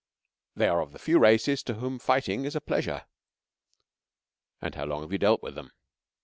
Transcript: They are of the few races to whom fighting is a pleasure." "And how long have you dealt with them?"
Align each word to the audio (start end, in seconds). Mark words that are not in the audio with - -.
They 0.55 0.67
are 0.67 0.81
of 0.81 0.93
the 0.93 0.97
few 0.97 1.19
races 1.19 1.61
to 1.61 1.75
whom 1.75 1.99
fighting 1.99 2.45
is 2.45 2.55
a 2.55 2.59
pleasure." 2.59 3.05
"And 4.59 4.73
how 4.73 4.85
long 4.85 5.01
have 5.03 5.11
you 5.11 5.19
dealt 5.19 5.43
with 5.43 5.53
them?" 5.53 5.69